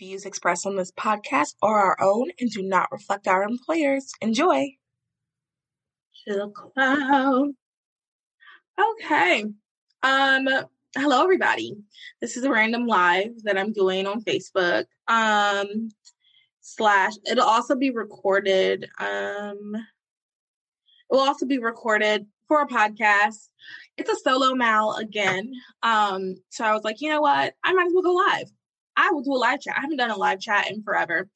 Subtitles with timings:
[0.00, 4.10] Views expressed on this podcast are our own and do not reflect our employers.
[4.22, 4.66] Enjoy.
[6.24, 7.50] Chill cloud.
[8.80, 9.44] Okay.
[10.02, 10.48] Um,
[10.96, 11.76] hello everybody.
[12.22, 14.86] This is a random live that I'm doing on Facebook.
[15.06, 15.90] Um
[16.62, 18.88] slash it'll also be recorded.
[18.98, 23.48] Um it will also be recorded for a podcast.
[23.98, 25.52] It's a solo mal again.
[25.82, 27.52] Um, so I was like, you know what?
[27.62, 28.50] I might as well go live.
[28.96, 29.76] I will do a live chat.
[29.76, 31.28] I haven't done a live chat in forever.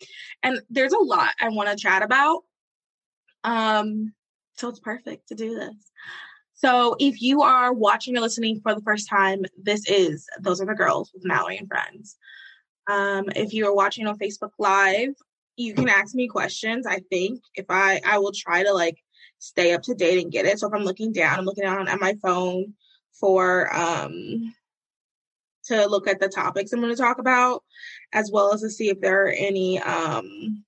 [0.43, 2.43] And there's a lot I want to chat about.
[3.43, 4.13] Um,
[4.57, 5.75] so it's perfect to do this.
[6.55, 10.75] So if you are watching or listening for the first time, this is Those Other
[10.75, 12.17] Girls with Mallory and Friends.
[12.89, 15.15] Um, if you are watching on Facebook Live,
[15.57, 16.87] you can ask me questions.
[16.87, 18.99] I think if I I will try to like
[19.39, 20.59] stay up to date and get it.
[20.59, 22.75] So if I'm looking down, I'm looking down at my phone
[23.13, 24.53] for um
[25.67, 27.63] to look at the topics I'm going to talk about,
[28.13, 29.81] as well as to see if there are any.
[29.81, 30.65] Um,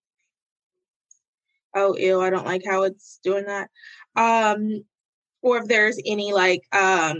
[1.74, 2.20] oh, ew!
[2.20, 3.70] I don't like how it's doing that.
[4.16, 4.84] Um,
[5.42, 7.18] or if there's any like um,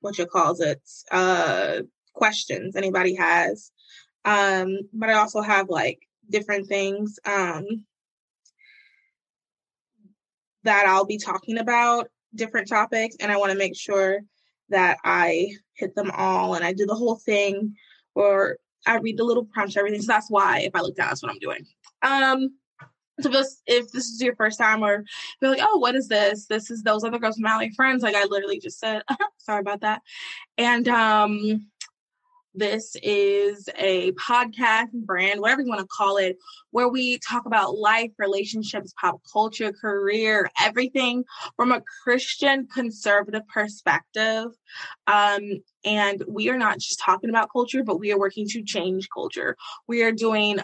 [0.00, 3.70] what you calls it, uh, questions anybody has.
[4.24, 7.64] Um, but I also have like different things um
[10.64, 14.20] that I'll be talking about, different topics, and I want to make sure
[14.70, 17.74] that I hit them all and I do the whole thing
[18.14, 20.00] or I read the little prompts, everything.
[20.00, 21.66] So that's why if I look down, that's what I'm doing.
[22.02, 22.56] Um,
[23.20, 25.04] so if this, if this is your first time or
[25.40, 26.46] you're like, oh, what is this?
[26.46, 28.02] This is those other girls from Mallory Friends.
[28.02, 29.02] Like I literally just said,
[29.38, 30.02] sorry about that.
[30.58, 31.66] And um
[32.56, 36.38] this is a podcast brand, whatever you want to call it,
[36.70, 41.24] where we talk about life, relationships, pop culture, career, everything
[41.56, 44.46] from a Christian conservative perspective.
[45.06, 45.42] Um,
[45.84, 49.56] and we are not just talking about culture, but we are working to change culture.
[49.86, 50.58] We are doing,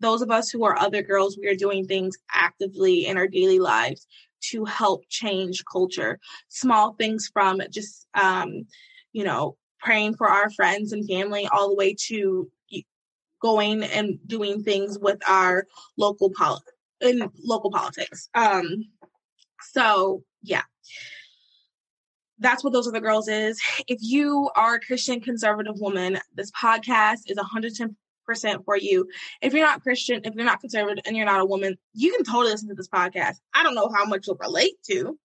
[0.00, 3.60] those of us who are other girls, we are doing things actively in our daily
[3.60, 4.06] lives
[4.50, 6.18] to help change culture.
[6.48, 8.66] Small things from just, um,
[9.12, 9.56] you know,
[9.86, 12.50] praying for our friends and family all the way to
[13.40, 15.66] going and doing things with our
[15.96, 16.62] local pol-
[17.00, 18.28] in local politics.
[18.34, 18.86] Um,
[19.72, 20.62] so yeah.
[22.38, 23.58] That's what those other girls is.
[23.86, 27.94] If you are a Christian conservative woman, this podcast is 110%
[28.64, 29.08] for you.
[29.40, 32.24] If you're not Christian, if you're not conservative and you're not a woman, you can
[32.24, 33.36] totally listen to this podcast.
[33.54, 35.18] I don't know how much you'll relate to,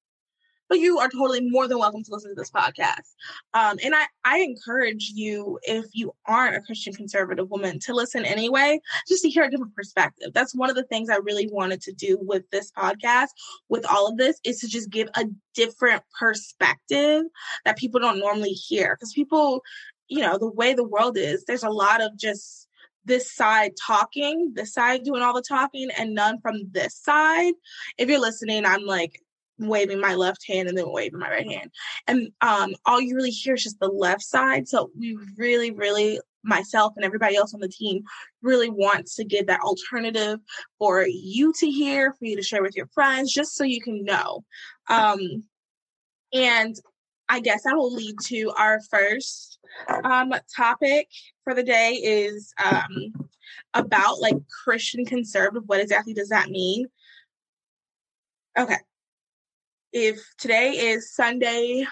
[0.71, 3.13] but you are totally more than welcome to listen to this podcast.
[3.53, 8.23] Um, and I, I encourage you, if you aren't a Christian conservative woman, to listen
[8.23, 10.29] anyway, just to hear a different perspective.
[10.33, 13.27] That's one of the things I really wanted to do with this podcast,
[13.67, 17.23] with all of this, is to just give a different perspective
[17.65, 18.95] that people don't normally hear.
[18.95, 19.63] Because people,
[20.07, 22.69] you know, the way the world is, there's a lot of just
[23.03, 27.55] this side talking, this side doing all the talking, and none from this side.
[27.97, 29.21] If you're listening, I'm like
[29.67, 31.71] waving my left hand and then waving my right hand.
[32.07, 34.67] And um, all you really hear is just the left side.
[34.67, 38.03] So we really, really, myself and everybody else on the team
[38.41, 40.39] really wants to give that alternative
[40.79, 44.03] for you to hear, for you to share with your friends, just so you can
[44.03, 44.43] know.
[44.89, 45.43] Um,
[46.33, 46.75] and
[47.29, 49.59] I guess that will lead to our first
[50.03, 51.07] um, topic
[51.43, 53.13] for the day is um,
[53.73, 55.63] about like Christian conservative.
[55.67, 56.87] What exactly does that mean?
[58.57, 58.77] Okay
[59.93, 61.85] if today is Sunday,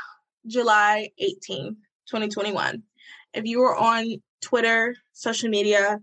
[0.48, 1.76] July 18th,
[2.10, 2.84] 2021,
[3.34, 6.00] if you were on Twitter, social media,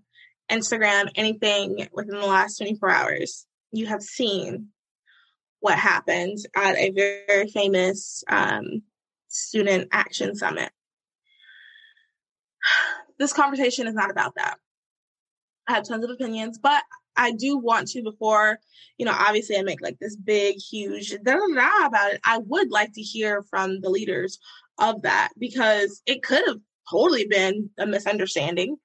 [0.50, 4.68] Instagram, anything within the last 24 hours, you have seen
[5.60, 8.82] what happened at a very famous um,
[9.28, 10.70] student action summit.
[13.18, 14.58] This conversation is not about that.
[15.66, 16.82] I have tons of opinions, but
[17.16, 18.58] I do want to before,
[18.98, 22.20] you know, obviously I make like this big, huge da da da about it.
[22.24, 24.38] I would like to hear from the leaders
[24.78, 26.58] of that because it could have
[26.90, 28.76] totally been a misunderstanding.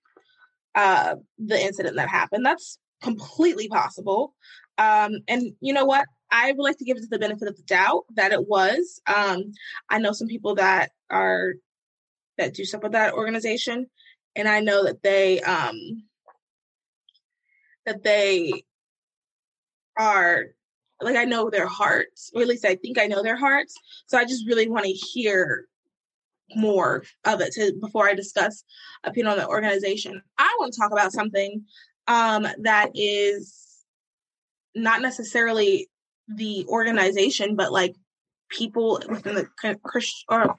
[0.74, 2.46] Uh, the incident that happened.
[2.46, 4.34] That's completely possible.
[4.78, 6.06] Um, and you know what?
[6.32, 9.02] I would like to give it the benefit of the doubt that it was.
[9.06, 9.52] Um,
[9.90, 11.56] I know some people that are
[12.38, 13.88] that do stuff with that organization,
[14.36, 16.04] and I know that they um,
[17.86, 18.64] that they
[19.98, 20.46] are
[21.02, 23.74] like I know their hearts, or at least I think I know their hearts.
[24.08, 25.66] So I just really want to hear
[26.56, 28.64] more of it to before I discuss
[29.04, 30.22] opinion on the organization.
[30.38, 31.64] I want to talk about something
[32.08, 33.62] um, that is
[34.76, 35.90] not necessarily
[36.28, 37.96] the organization, but like
[38.50, 39.48] people within the
[39.84, 40.56] Christian or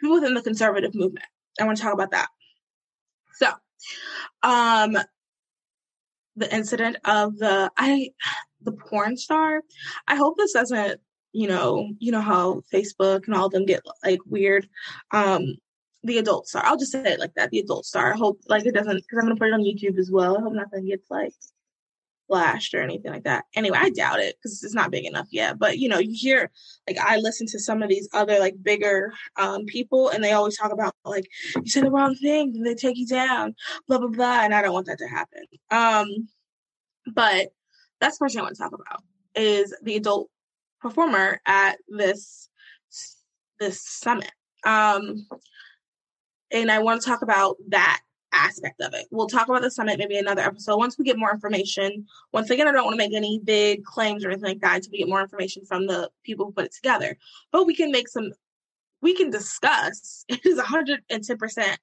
[0.00, 1.26] people within the conservative movement.
[1.60, 2.28] I want to talk about that.
[3.34, 3.50] So,
[4.42, 4.96] um,
[6.36, 8.10] the incident of the I
[8.62, 9.62] the porn star.
[10.08, 11.00] I hope this doesn't,
[11.32, 14.68] you know, you know how Facebook and all of them get like weird.
[15.10, 15.56] Um,
[16.02, 16.62] the adult star.
[16.64, 17.50] I'll just say it like that.
[17.50, 18.12] The adult star.
[18.12, 20.36] I hope like it doesn't because I'm gonna put it on YouTube as well.
[20.36, 21.32] I hope nothing gets like
[22.34, 23.44] flashed or anything like that.
[23.54, 25.56] Anyway, I doubt it because it's not big enough yet.
[25.56, 26.50] But you know, you hear
[26.88, 30.58] like I listen to some of these other like bigger um people and they always
[30.58, 33.54] talk about like you said the wrong thing they take you down,
[33.86, 34.40] blah blah blah.
[34.40, 35.44] And I don't want that to happen.
[35.70, 36.28] Um
[37.14, 37.52] but
[38.00, 39.02] that's the person I want to talk about
[39.36, 40.28] is the adult
[40.80, 42.48] performer at this
[43.60, 44.32] this summit.
[44.66, 45.28] Um
[46.50, 48.00] and I want to talk about that
[48.34, 49.06] aspect of it.
[49.10, 52.06] We'll talk about the summit maybe another episode once we get more information.
[52.32, 54.92] Once again, I don't want to make any big claims or anything like that until
[54.92, 57.16] we get more information from the people who put it together.
[57.52, 58.32] But we can make some,
[59.00, 60.24] we can discuss.
[60.28, 61.76] It is 110%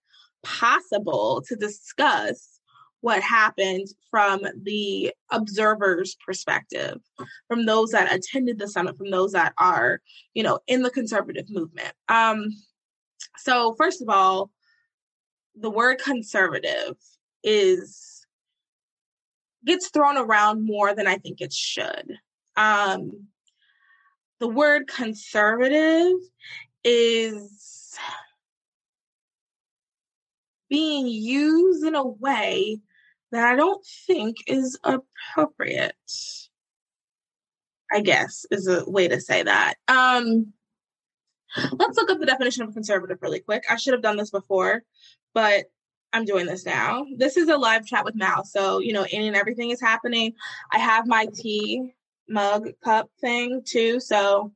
[0.43, 2.59] possible to discuss
[3.01, 6.99] what happened from the observer's perspective,
[7.47, 10.01] from those that attended the summit, from those that are,
[10.33, 11.93] you know, in the conservative movement.
[12.09, 12.49] Um,
[13.37, 14.51] so first of all,
[15.55, 16.95] the word conservative
[17.43, 18.25] is
[19.65, 22.17] gets thrown around more than I think it should.
[22.55, 23.27] Um,
[24.39, 26.13] the word conservative
[26.83, 27.97] is
[30.69, 32.79] being used in a way
[33.31, 35.93] that I don't think is appropriate.
[37.93, 39.75] I guess is a way to say that.
[39.87, 40.53] Um,
[41.73, 43.65] let's look up the definition of conservative really quick.
[43.69, 44.83] I should have done this before,
[45.33, 45.65] but
[46.13, 47.05] I'm doing this now.
[47.17, 48.43] This is a live chat with Mal.
[48.43, 50.33] So, you know, any and everything is happening.
[50.71, 51.93] I have my tea
[52.27, 53.99] mug cup thing too.
[53.99, 54.51] So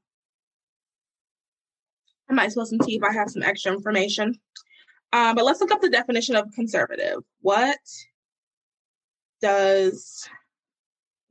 [2.29, 4.39] I might spill some tea if I have some extra information.
[5.13, 7.19] Um, but let's look up the definition of conservative.
[7.41, 7.79] What
[9.41, 10.27] does,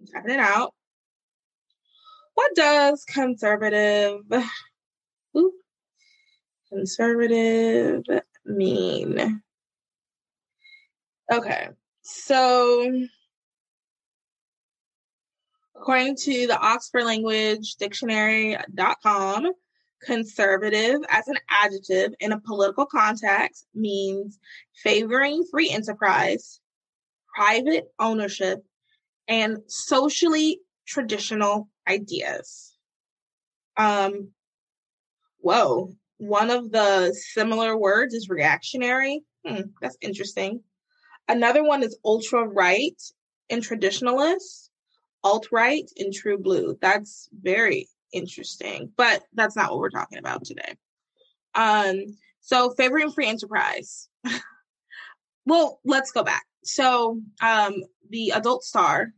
[0.00, 0.72] I'm typing it out.
[2.34, 4.20] What does conservative,
[5.36, 5.52] ooh,
[6.68, 8.04] conservative
[8.44, 9.42] mean?
[11.32, 11.68] Okay,
[12.02, 13.06] so
[15.76, 19.52] according to the Oxford Language Dictionary.com,
[20.02, 24.38] conservative as an adjective in a political context means
[24.82, 26.60] favoring free enterprise,
[27.34, 28.62] private ownership,
[29.28, 32.76] and socially traditional ideas.
[33.76, 34.30] Um,
[35.38, 39.22] whoa, one of the similar words is reactionary.
[39.46, 40.62] Hmm, that's interesting.
[41.28, 43.00] Another one is ultra right
[43.50, 44.68] and traditionalist,
[45.22, 46.76] alt right and true blue.
[46.80, 50.76] That's very interesting, but that's not what we're talking about today.
[51.54, 52.04] Um,
[52.40, 54.08] so favoring free enterprise.
[55.46, 56.44] well, let's go back.
[56.62, 57.74] So um,
[58.10, 59.12] the adult star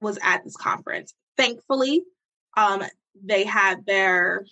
[0.00, 1.14] was at this conference.
[1.36, 2.02] Thankfully,
[2.56, 2.82] um,
[3.22, 4.44] they had their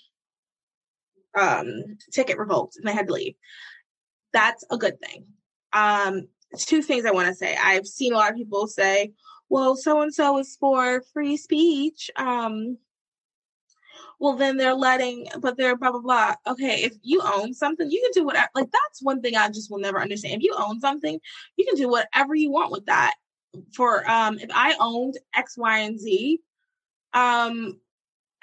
[1.36, 3.34] um, ticket revoked and they had to leave.
[4.32, 5.26] That's a good thing.
[5.72, 6.28] Um,
[6.58, 7.56] two things I want to say.
[7.62, 9.12] I've seen a lot of people say,
[9.48, 12.10] well, so and so is for free speech.
[12.16, 12.78] Um,
[14.18, 16.34] well, then they're letting, but they're blah, blah, blah.
[16.46, 18.48] Okay, if you own something, you can do whatever.
[18.54, 20.34] Like, that's one thing I just will never understand.
[20.34, 21.20] If you own something,
[21.56, 23.14] you can do whatever you want with that.
[23.74, 26.40] For, um, if I owned X, Y, and Z,
[27.14, 27.78] um,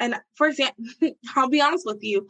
[0.04, 0.84] and for example,
[1.36, 2.28] I'll be honest with you,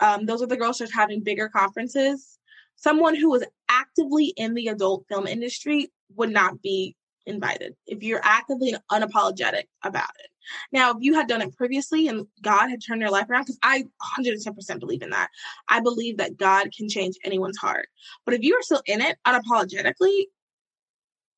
[0.00, 2.38] um, those are the girls are having bigger conferences.
[2.76, 8.22] Someone who is actively in the adult film industry would not be invited if you're
[8.22, 10.30] actively unapologetic about it.
[10.72, 13.58] Now, if you had done it previously and God had turned your life around, because
[13.62, 13.84] I
[14.18, 15.28] 110% believe in that.
[15.68, 17.88] I believe that God can change anyone's heart.
[18.24, 20.24] But if you are still in it unapologetically,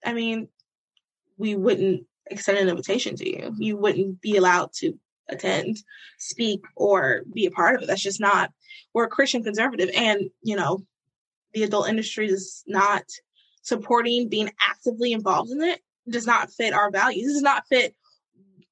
[0.04, 0.46] I mean,
[1.38, 3.52] we wouldn't extend an invitation to you.
[3.58, 4.96] You wouldn't be allowed to
[5.30, 5.78] attend,
[6.18, 7.86] speak, or be a part of it.
[7.86, 8.52] That's just not,
[8.94, 9.90] we're a Christian conservative.
[9.94, 10.84] And, you know,
[11.54, 13.02] the adult industry is not
[13.62, 17.26] supporting being actively involved in it does not fit our values.
[17.26, 17.94] This does not fit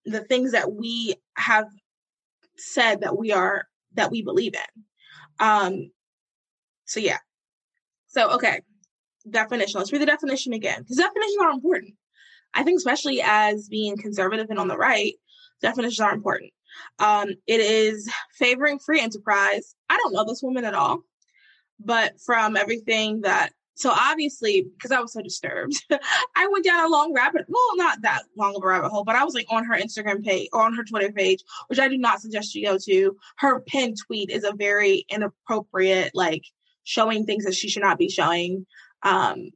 [0.04, 1.66] the things that we have
[2.56, 4.84] said that we are that we believe in.
[5.38, 5.90] Um,
[6.86, 7.18] so yeah.
[8.08, 8.60] So okay,
[9.28, 9.78] definition.
[9.78, 11.94] Let's read the definition again because definitions are important.
[12.54, 15.14] I think especially as being conservative and on the right,
[15.60, 16.52] definitions are important.
[16.98, 19.74] Um, it is favoring free enterprise.
[19.88, 21.00] I don't know this woman at all,
[21.80, 25.74] but from everything that so obviously, because I was so disturbed,
[26.36, 29.14] I went down a long rabbit, well, not that long of a rabbit hole, but
[29.14, 31.96] I was like on her Instagram page or on her Twitter page, which I do
[31.96, 33.16] not suggest you go to.
[33.36, 36.42] Her pinned tweet is a very inappropriate, like
[36.82, 38.66] showing things that she should not be showing
[39.04, 39.50] um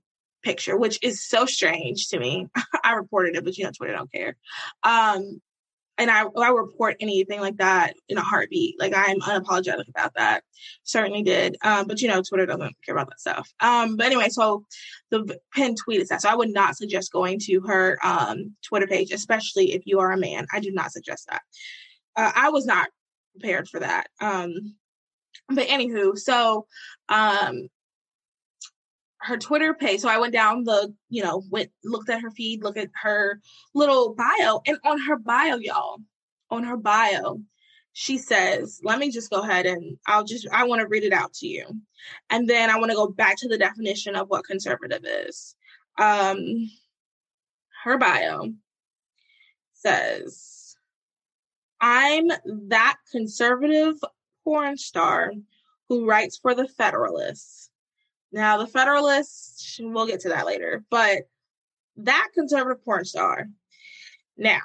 [0.45, 2.47] picture, which is so strange to me.
[2.85, 4.37] I reported it, but you know, Twitter don't care.
[4.85, 5.41] Um,
[5.99, 8.81] and I, I report anything like that in a heartbeat.
[8.81, 10.43] Like I'm unapologetic about that.
[10.85, 11.57] Certainly did.
[11.63, 13.53] Um, but you know, Twitter doesn't care about that stuff.
[13.61, 14.65] Um, but anyway, so
[15.11, 16.23] the pinned tweet is that.
[16.23, 20.13] So I would not suggest going to her um, Twitter page, especially if you are
[20.13, 20.47] a man.
[20.53, 21.43] I do not suggest that.
[22.17, 22.89] Uh, I was not
[23.33, 24.09] prepared for that.
[24.21, 24.77] Um,
[25.49, 26.67] but anywho, so
[27.09, 27.69] um,
[29.23, 30.01] her Twitter page.
[30.01, 33.41] So I went down the, you know, went looked at her feed, looked at her
[33.75, 35.99] little bio, and on her bio, y'all,
[36.51, 37.41] on her bio,
[37.93, 41.13] she says, "Let me just go ahead and I'll just I want to read it
[41.13, 41.67] out to you,
[42.31, 45.57] and then I want to go back to the definition of what conservative is."
[45.99, 46.71] Um,
[47.85, 48.55] her bio
[49.75, 50.77] says,
[51.81, 52.29] "I'm
[52.69, 53.97] that conservative
[54.45, 55.33] porn star
[55.89, 57.72] who writes for the Federalists."
[58.33, 61.29] Now, the Federalists, we'll get to that later, but
[61.97, 63.49] that conservative porn star.
[64.37, 64.61] Now,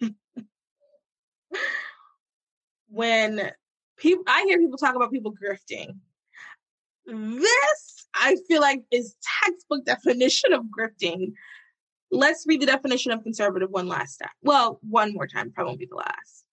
[2.88, 3.52] when
[3.96, 5.98] people, I hear people talk about people grifting.
[7.06, 9.14] This, I feel like, is
[9.44, 11.34] textbook definition of grifting.
[12.10, 14.30] Let's read the definition of conservative one last time.
[14.42, 16.44] Well, one more time, probably won't be the last.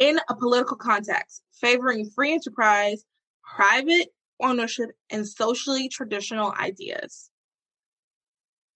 [0.00, 3.04] In a political context, favoring free enterprise,
[3.44, 4.08] private
[4.42, 7.30] ownership, and socially traditional ideas.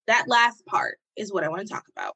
[0.06, 2.14] That last part is what I want to talk about.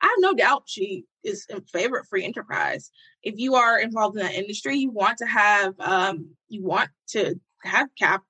[0.00, 2.90] I have no doubt she is in favor of free enterprise.
[3.22, 7.40] If you are involved in that industry, you want to have, um, you want to
[7.64, 8.22] have cap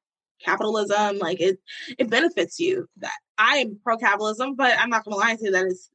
[0.44, 1.18] capitalism.
[1.18, 1.58] Like it,
[1.98, 2.88] it benefits you.
[2.98, 5.90] That I am pro capitalism, but I'm not going to lie to you that it's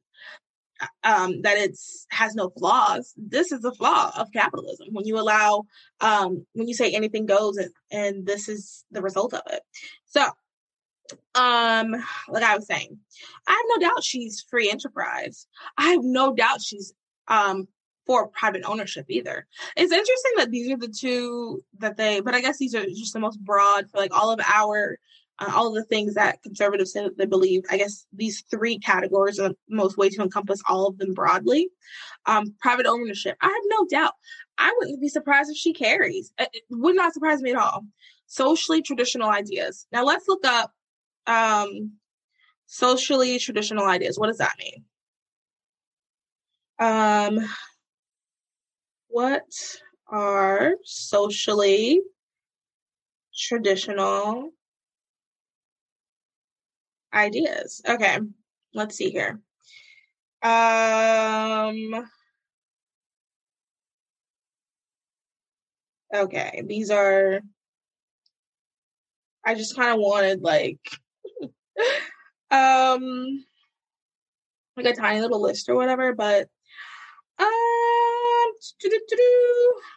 [1.02, 3.12] um, that it's has no flaws.
[3.16, 5.64] This is the flaw of capitalism when you allow
[6.00, 9.62] um, when you say anything goes, and, and this is the result of it.
[10.06, 10.22] So,
[11.34, 11.94] um,
[12.28, 12.98] like I was saying,
[13.46, 15.46] I have no doubt she's free enterprise.
[15.76, 16.92] I have no doubt she's
[17.28, 17.68] um
[18.06, 19.46] for private ownership either.
[19.76, 23.14] It's interesting that these are the two that they, but I guess these are just
[23.14, 24.98] the most broad for like all of our
[25.38, 27.62] uh, all the things that conservatives say that they believe.
[27.70, 31.70] I guess these three categories are the most way to encompass all of them broadly.
[32.26, 34.12] Um, private ownership, I have no doubt.
[34.58, 36.32] I wouldn't be surprised if she carries.
[36.38, 37.84] It would not surprise me at all.
[38.26, 39.86] Socially traditional ideas.
[39.92, 40.72] Now let's look up
[41.26, 41.92] um,
[42.66, 44.18] socially traditional ideas.
[44.18, 44.84] What does that mean?
[46.78, 47.48] Um,
[49.08, 49.42] what
[50.08, 52.00] are socially
[53.36, 54.50] traditional
[57.14, 57.80] ideas.
[57.88, 58.18] Okay,
[58.74, 59.40] let's see here.
[60.42, 62.06] Um,
[66.14, 67.40] okay, these are.
[69.46, 70.80] I just kind of wanted like,
[72.50, 73.44] um,
[74.76, 76.48] like a tiny little list or whatever, but
[77.38, 77.48] um,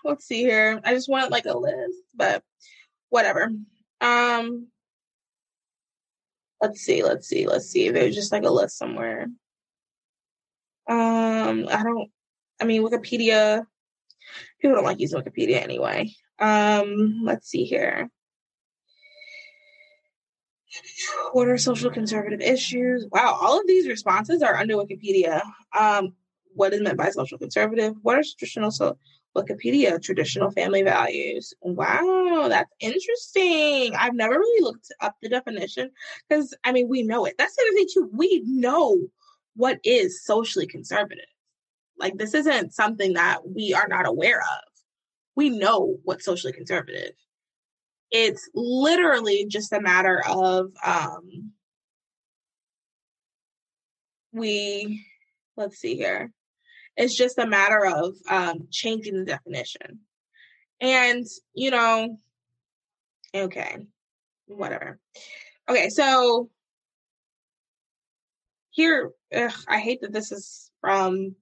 [0.03, 0.81] let's see here.
[0.83, 2.43] I just wanted like a list, but
[3.09, 3.51] whatever.
[4.01, 4.67] Um,
[6.61, 7.89] let's see, let's see, let's see.
[7.89, 9.27] There's just like a list somewhere.
[10.89, 12.09] Um, I don't.
[12.61, 13.65] I mean, Wikipedia.
[14.59, 16.11] People don't like using Wikipedia anyway.
[16.39, 18.09] Um, let's see here.
[21.31, 23.07] What are social conservative issues?
[23.11, 25.41] Wow, all of these responses are under Wikipedia.
[25.77, 26.13] Um,
[26.53, 27.93] what is meant by social conservative?
[28.01, 28.97] What are traditional so
[29.37, 31.53] Wikipedia, traditional family values.
[31.61, 33.95] Wow, that's interesting.
[33.95, 35.91] I've never really looked up the definition
[36.27, 37.35] because I mean, we know it.
[37.37, 38.09] That's the other thing too.
[38.13, 39.07] We know
[39.55, 41.25] what is socially conservative.
[41.99, 44.63] Like, this isn't something that we are not aware of.
[45.35, 47.11] We know what's socially conservative.
[48.11, 51.51] It's literally just a matter of, um,
[54.31, 55.05] we,
[55.55, 56.31] let's see here
[56.97, 59.99] it's just a matter of um, changing the definition.
[60.81, 62.17] And, you know,
[63.33, 63.77] okay,
[64.47, 64.99] whatever.
[65.69, 66.49] Okay, so
[68.71, 71.35] here, ugh, I hate that this is from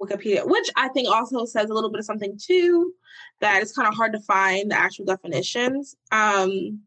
[0.00, 2.92] Wikipedia, which I think also says a little bit of something too,
[3.40, 5.96] that it's kind of hard to find the actual definitions.
[6.12, 6.82] Um,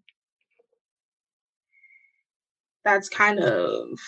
[2.84, 4.00] that's kind of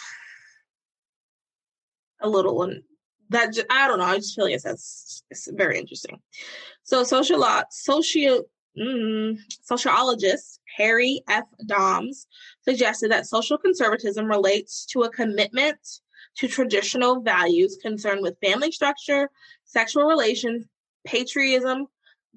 [2.21, 2.55] a little
[3.33, 4.05] that I don't know.
[4.05, 6.19] I just feel like it's, it's very interesting.
[6.83, 8.43] So social socio
[8.77, 11.45] mm, sociologist Harry F.
[11.65, 12.25] Dahms
[12.61, 15.79] suggested that social conservatism relates to a commitment
[16.37, 19.29] to traditional values concerned with family structure,
[19.65, 20.65] sexual relations,
[21.05, 21.87] patriotism,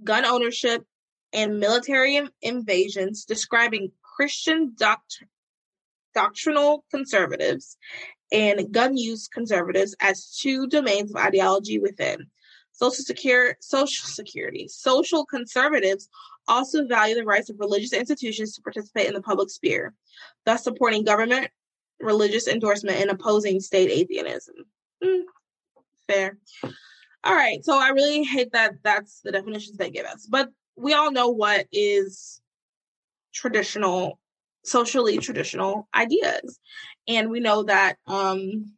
[0.05, 0.85] gun ownership,
[1.33, 5.25] and military invasions, describing Christian doct-
[6.15, 7.77] doctrinal conservatives
[8.33, 12.27] and gun use conservatives as two domains of ideology within.
[12.73, 14.69] Social, secure, social security.
[14.69, 16.09] Social conservatives
[16.47, 19.95] also value the rights of religious institutions to participate in the public sphere,
[20.45, 21.49] thus supporting government
[22.01, 24.55] religious endorsement and opposing state atheism.
[25.03, 25.23] Mm,
[26.09, 26.39] fair.
[27.25, 27.65] All right.
[27.65, 30.27] So I really hate that that's the definitions they give us.
[30.27, 32.41] But we all know what is
[33.33, 34.19] traditional,
[34.67, 36.59] socially traditional ideas.
[37.09, 38.75] And we know that um,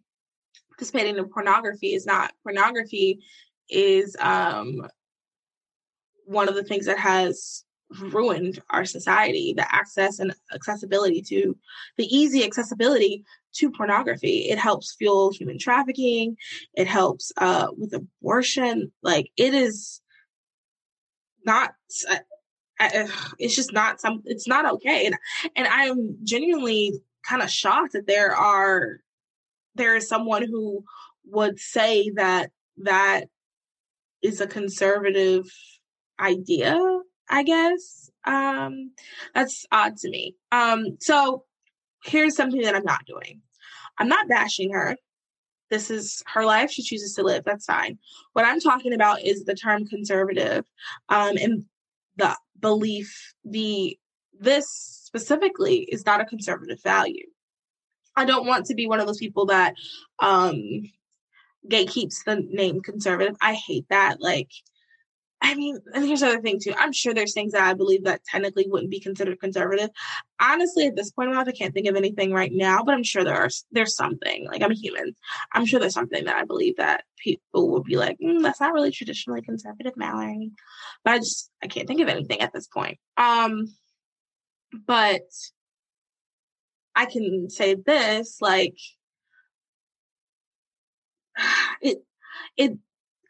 [0.70, 3.20] participating in pornography is not pornography
[3.68, 4.86] is um,
[6.24, 7.64] one of the things that has
[8.00, 11.56] ruined our society the access and accessibility to
[11.96, 14.50] the easy accessibility to pornography.
[14.50, 16.36] It helps fuel human trafficking.
[16.74, 18.92] It helps uh, with abortion.
[19.02, 20.02] Like it is
[21.44, 21.72] not
[22.80, 23.06] uh,
[23.38, 25.16] it's just not some it's not okay and
[25.56, 26.92] and i'm genuinely
[27.28, 29.00] kind of shocked that there are
[29.74, 30.84] there is someone who
[31.26, 33.24] would say that that
[34.22, 35.50] is a conservative
[36.20, 36.78] idea
[37.30, 38.10] I guess.
[38.24, 38.92] Um,
[39.34, 40.36] that's odd to me.
[40.52, 41.44] Um, so
[42.04, 43.42] here's something that I'm not doing.
[43.98, 44.96] I'm not bashing her.
[45.70, 46.70] This is her life.
[46.70, 47.44] She chooses to live.
[47.44, 47.98] That's fine.
[48.32, 50.64] What I'm talking about is the term conservative
[51.08, 51.64] um, and
[52.16, 53.98] the belief, the
[54.40, 54.66] this
[55.04, 57.26] specifically is not a conservative value.
[58.16, 59.74] I don't want to be one of those people that
[60.20, 60.56] um
[61.68, 63.36] gatekeeps the name conservative.
[63.40, 64.20] I hate that.
[64.20, 64.50] Like
[65.40, 66.74] I mean, and here's the other thing too.
[66.76, 69.90] I'm sure there's things that I believe that technically wouldn't be considered conservative.
[70.40, 73.04] Honestly, at this point in life, I can't think of anything right now, but I'm
[73.04, 74.46] sure there are there's something.
[74.46, 75.14] Like I'm a human.
[75.52, 78.72] I'm sure there's something that I believe that people would be like, mm, that's not
[78.72, 80.50] really traditionally conservative, Mallory.
[81.04, 82.98] But I just I can't think of anything at this point.
[83.16, 83.66] Um,
[84.86, 85.22] but
[86.96, 88.76] I can say this, like
[91.80, 91.98] it
[92.56, 92.78] it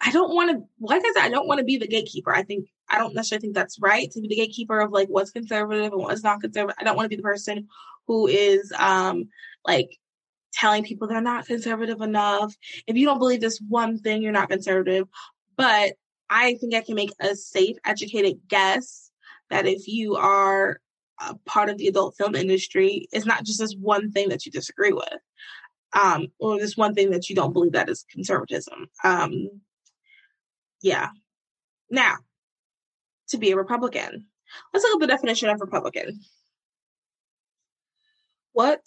[0.01, 2.33] I don't want to, like I said, I don't want to be the gatekeeper.
[2.33, 5.33] I think, I don't necessarily think that's right to be the gatekeeper of like what's
[5.33, 6.77] conservative and what's not conservative.
[6.79, 7.69] I don't want to be the person
[8.07, 9.29] who is, um,
[9.67, 9.91] like
[10.53, 12.55] telling people they're not conservative enough.
[12.87, 15.09] If you don't believe this one thing, you're not conservative.
[15.57, 15.95] But
[16.31, 19.11] I think I can make a safe, educated guess
[19.51, 20.81] that if you are
[21.21, 24.53] a part of the adult film industry, it's not just this one thing that you
[24.53, 25.19] disagree with,
[25.93, 28.87] um, or this one thing that you don't believe that is conservatism.
[29.03, 29.61] Um,
[30.83, 31.09] yeah.
[31.91, 32.17] Now,
[33.29, 34.27] to be a Republican,
[34.73, 36.21] let's look at the definition of Republican.
[38.53, 38.81] What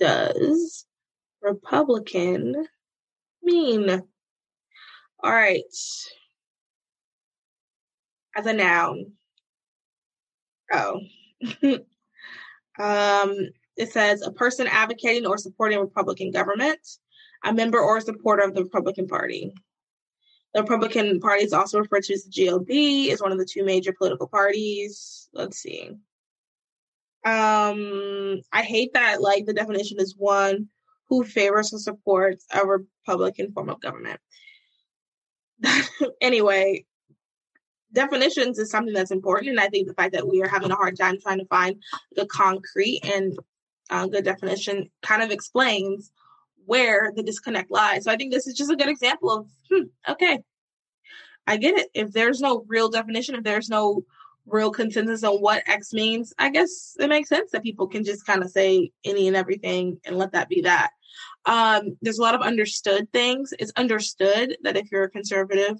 [0.00, 0.86] does
[1.40, 2.66] Republican
[3.42, 4.02] mean?
[5.22, 5.62] All right.
[8.34, 9.12] As a noun.
[10.72, 11.00] Oh.
[12.78, 13.36] um,
[13.76, 16.80] it says a person advocating or supporting Republican government,
[17.44, 19.52] a member or supporter of the Republican Party.
[20.54, 23.06] The Republican Party is also referred to as the GOP.
[23.06, 25.28] It's one of the two major political parties.
[25.32, 25.90] Let's see.
[27.24, 30.68] Um, I hate that like the definition is one
[31.08, 34.20] who favors or supports a Republican form of government.
[36.20, 36.84] anyway,
[37.92, 40.76] definitions is something that's important, and I think the fact that we are having a
[40.76, 41.82] hard time trying to find
[42.16, 43.38] the concrete and
[43.90, 46.10] uh, good definition kind of explains
[46.66, 48.04] where the disconnect lies.
[48.04, 50.40] So I think this is just a good example of, hmm, okay,
[51.46, 51.88] I get it.
[51.94, 54.04] If there's no real definition, if there's no
[54.46, 58.26] real consensus on what X means, I guess it makes sense that people can just
[58.26, 60.90] kind of say any and everything and let that be that.
[61.44, 63.52] Um, there's a lot of understood things.
[63.58, 65.78] It's understood that if you're a conservative,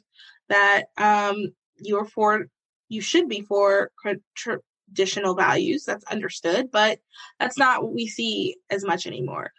[0.49, 2.47] that um, you're for,
[2.89, 3.91] you should be for
[4.35, 5.85] traditional values.
[5.85, 6.99] That's understood, but
[7.39, 9.53] that's not what we see as much anymore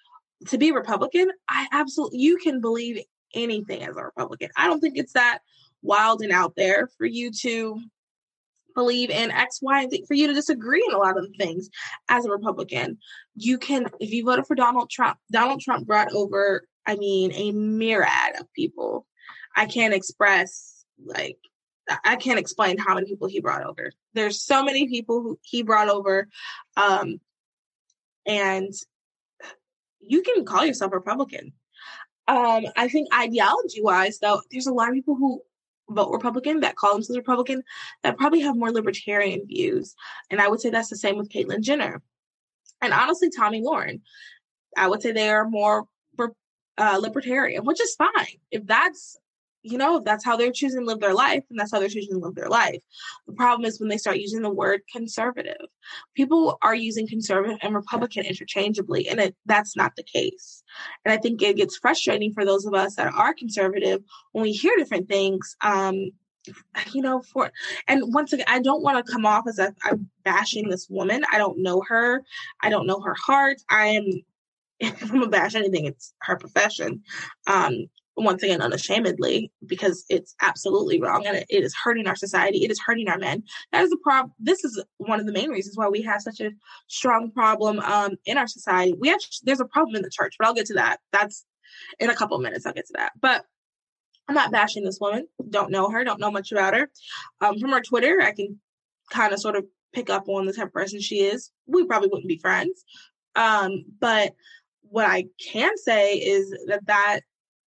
[0.48, 3.04] to be Republican, I absolutely you can believe
[3.34, 4.50] anything as a Republican.
[4.56, 5.40] I don't think it's that
[5.82, 7.80] wild and out there for you to
[8.76, 11.70] believe in X, Y, and Z, for you to disagree in a lot of things
[12.10, 12.98] as a Republican.
[13.36, 17.52] You can, if you voted for Donald Trump, Donald Trump brought over I mean, a
[17.52, 19.06] myriad of people.
[19.56, 21.38] I can't express like
[22.06, 23.92] I can't explain how many people he brought over.
[24.14, 26.30] There's so many people who he brought over,
[26.78, 27.20] um,
[28.26, 28.74] and
[30.08, 31.54] you can call yourself Republican.
[32.28, 35.42] Um, I think ideology wise, though, there's a lot of people who
[35.90, 37.64] vote Republican that call themselves Republican
[38.04, 39.96] that probably have more libertarian views,
[40.30, 42.02] and I would say that's the same with Caitlyn Jenner,
[42.82, 44.02] and honestly, Tomi Lahren.
[44.76, 45.86] I would say they are more
[46.78, 48.40] uh, libertarian, which is fine.
[48.52, 49.18] If that's
[49.64, 52.14] you know, that's how they're choosing to live their life, and that's how they're choosing
[52.14, 52.82] to live their life.
[53.28, 55.68] The problem is when they start using the word conservative.
[56.16, 60.64] People are using conservative and Republican interchangeably, and it, that's not the case.
[61.06, 64.52] And I think it gets frustrating for those of us that are conservative when we
[64.52, 65.56] hear different things.
[65.62, 66.12] Um,
[66.92, 67.52] you know, for
[67.88, 71.24] and once again, I don't want to come off as if I'm bashing this woman.
[71.32, 72.22] I don't know her.
[72.62, 73.62] I don't know her heart.
[73.70, 74.06] I am
[74.80, 77.04] if I'm gonna bash anything, it's her profession.
[77.48, 82.64] Um, once again unashamedly because it's absolutely wrong and it, is hurting our society.
[82.64, 83.44] It is hurting our men.
[83.72, 86.40] That is a problem this is one of the main reasons why we have such
[86.40, 86.52] a
[86.88, 88.96] strong problem um, in our society.
[89.00, 91.00] We actually there's a problem in the church but i'll get to that.
[91.12, 91.46] That's
[92.00, 93.14] in a couple minutes i'll get to that.
[93.20, 93.46] But
[94.28, 95.28] i'm not bashing this woman.
[95.50, 96.04] Don't know her.
[96.04, 96.90] Don't know much about her.
[97.42, 98.60] Um, from her twitter i can
[99.10, 101.52] kind of sort of pick up on the type of person she is.
[101.68, 102.84] We probably wouldn't be friends.
[103.36, 104.34] Um, but
[104.82, 107.22] what i can say is that that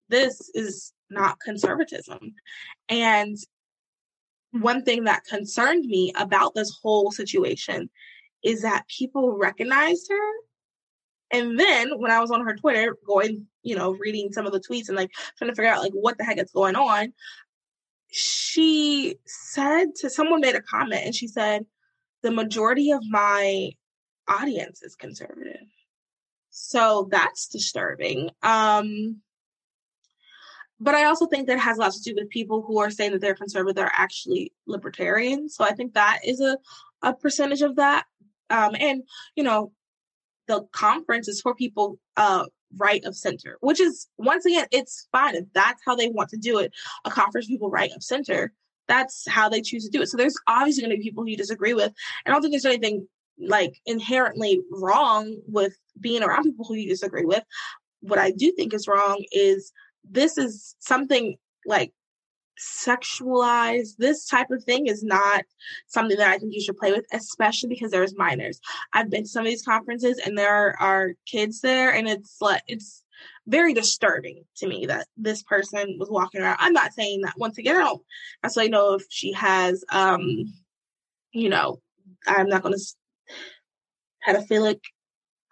[0.09, 2.33] this is not conservatism.
[2.89, 3.37] And
[4.51, 7.89] one thing that concerned me about this whole situation
[8.43, 10.31] is that people recognized her.
[11.31, 14.61] And then when I was on her Twitter, going, you know, reading some of the
[14.61, 17.13] tweets and like trying to figure out like what the heck is going on,
[18.09, 21.65] she said to someone made a comment and she said,
[22.23, 23.71] the majority of my
[24.27, 25.67] audience is conservative.
[26.49, 28.31] So that's disturbing.
[28.41, 29.21] Um,
[30.79, 33.11] but I also think that has a lot to do with people who are saying
[33.11, 35.49] that they're conservative are actually libertarian.
[35.49, 36.57] So I think that is a,
[37.01, 38.05] a percentage of that.
[38.49, 39.03] Um, and,
[39.35, 39.71] you know,
[40.47, 42.45] the conference is for people uh,
[42.77, 45.35] right of center, which is, once again, it's fine.
[45.35, 46.71] If that's how they want to do it,
[47.05, 48.53] a conference people right of center,
[48.87, 50.07] that's how they choose to do it.
[50.07, 51.91] So there's obviously going to be people who you disagree with.
[52.25, 53.07] And I don't think there's anything
[53.39, 57.43] like inherently wrong with being around people who you disagree with.
[57.99, 59.73] What I do think is wrong is
[60.09, 61.93] this is something like
[62.59, 65.43] sexualized this type of thing is not
[65.85, 68.59] something that i think you should play with especially because there's minors.
[68.93, 72.63] I've been to some of these conferences and there are kids there and it's like
[72.67, 73.03] it's
[73.45, 76.57] very disturbing to me that this person was walking around.
[76.59, 78.01] I'm not saying that once again i don't
[78.43, 80.45] necessarily know if she has um
[81.31, 81.79] you know
[82.25, 82.81] i'm not going to
[84.27, 84.79] pedophilic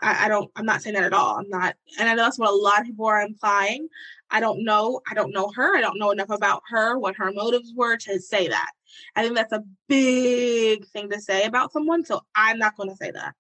[0.02, 1.38] I, I, don't i'm not saying that at all.
[1.38, 3.88] I'm not and i know that's what a lot of people are implying.
[4.30, 5.76] I don't know i don't know her.
[5.78, 8.72] I don't know enough about her what her motives were to say that.
[9.16, 12.96] I think that's a big thing to say about someone so i'm not going to
[12.96, 13.34] say that.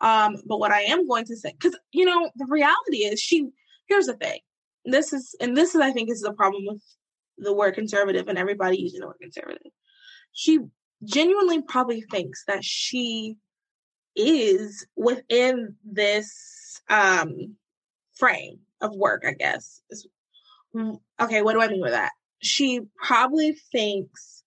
[0.00, 3.48] Um but what i am going to say because you know the reality is she
[3.86, 4.40] here's the thing.
[4.84, 6.82] This is and this is i think is the problem with
[7.38, 9.72] the word conservative and everybody using the word conservative.
[10.32, 10.60] She
[11.04, 13.36] genuinely probably thinks that she
[14.16, 17.56] is within this um
[18.14, 19.80] frame of work, I guess.
[21.20, 22.12] Okay, what do I mean by that?
[22.40, 24.42] She probably thinks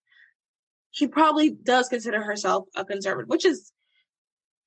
[0.92, 3.72] she probably does consider herself a conservative, which is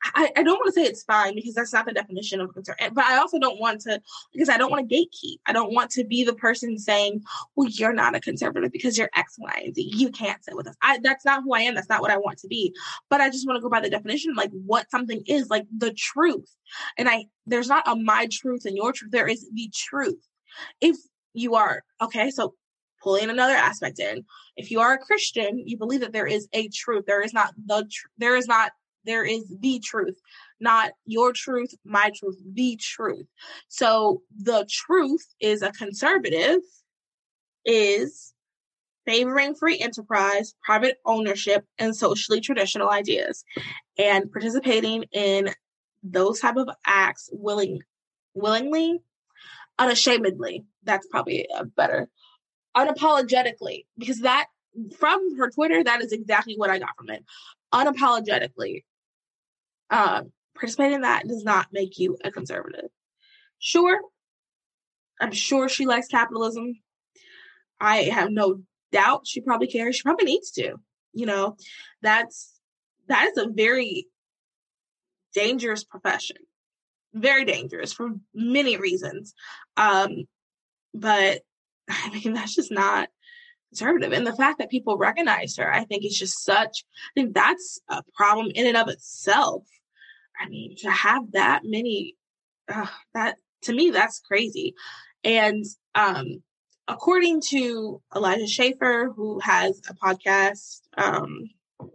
[0.03, 2.77] I, I don't want to say it's fine because that's not the definition of concern.
[2.79, 4.01] Eh, but I also don't want to
[4.33, 5.39] because I don't want to gatekeep.
[5.47, 7.23] I don't want to be the person saying,
[7.55, 9.93] "Well, you're not a conservative because you're X, Y, and Z.
[9.95, 11.75] You can't sit with us." I, that's not who I am.
[11.75, 12.75] That's not what I want to be.
[13.11, 15.93] But I just want to go by the definition, like what something is, like the
[15.93, 16.55] truth.
[16.97, 19.13] And I there's not a my truth and your truth.
[19.13, 20.27] There is the truth.
[20.81, 20.97] If
[21.35, 22.55] you are okay, so
[23.03, 24.25] pulling another aspect in.
[24.57, 27.05] If you are a Christian, you believe that there is a truth.
[27.07, 28.73] There is not the tr- there is not
[29.05, 30.19] there is the truth,
[30.61, 33.27] not your truth, my truth, the truth.
[33.69, 36.61] So the truth is a conservative
[37.65, 38.33] is
[39.07, 43.45] favoring free enterprise, private ownership, and socially traditional ideas,
[43.99, 45.51] and participating in
[46.03, 47.81] those type of acts willing,
[48.35, 49.01] willingly,
[49.79, 50.65] unashamedly.
[50.85, 52.09] That's probably a better,
[52.77, 54.47] unapologetically, because that
[54.97, 57.25] from her Twitter, that is exactly what I got from it.
[57.75, 58.85] Unapologetically,
[59.91, 60.23] uh,
[60.55, 62.91] participating in that does not make you a conservative.
[63.59, 64.01] Sure,
[65.21, 66.81] I'm sure she likes capitalism.
[67.81, 68.61] I have no
[68.93, 69.97] doubt she probably cares.
[69.97, 70.77] She probably needs to.
[71.13, 71.57] You know,
[72.03, 72.61] that's
[73.09, 74.07] that is a very
[75.35, 76.37] dangerous profession.
[77.13, 79.35] Very dangerous for many reasons.
[79.77, 80.25] Um,
[80.95, 81.43] but
[81.91, 83.09] I mean, that's just not
[83.71, 84.13] conservative.
[84.13, 86.85] And the fact that people recognize her, I think is just such,
[87.17, 89.65] I think that's a problem in and of itself.
[90.41, 92.17] I mean, to have that many,
[93.15, 94.75] that to me, that's crazy.
[95.23, 96.43] And um,
[96.89, 101.51] according to Elijah Schaffer, who has a podcast, um,
[101.81, 101.87] I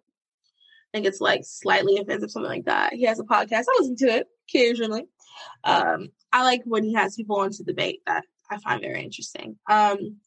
[0.94, 2.94] think it's like slightly offensive, something like that.
[2.94, 3.66] He has a podcast.
[3.68, 5.08] I listen to it occasionally.
[5.64, 9.58] Um, I like when he has people on to debate that I find very interesting.
[9.70, 10.18] Um,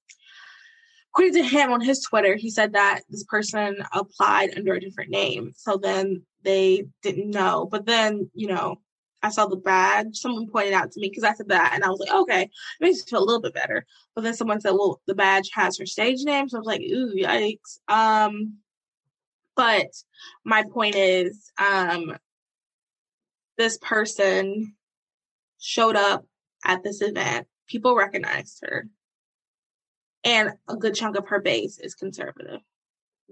[1.13, 5.11] according to him on his Twitter, he said that this person applied under a different
[5.11, 5.53] name.
[5.57, 7.69] So then they didn't know.
[7.71, 8.81] But then, you know,
[9.23, 10.17] I saw the badge.
[10.17, 12.51] Someone pointed out to me because I said that, and I was like, okay, it
[12.81, 13.85] makes me feel a little bit better.
[14.15, 16.83] But then someone said, well, the badge has her stage name, so I was like,
[16.83, 17.81] ooh, yikes.
[17.89, 18.59] Um,
[19.57, 19.89] but
[20.45, 22.17] my point is, um,
[23.57, 24.75] this person
[25.59, 26.25] showed up
[26.65, 27.49] at this event.
[27.67, 28.89] People recognized her,
[30.23, 32.61] and a good chunk of her base is conservative.